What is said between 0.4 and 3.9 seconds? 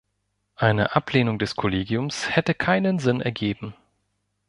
Eine Ablehnung des Kollegiums hätte keinen Sinn ergeben.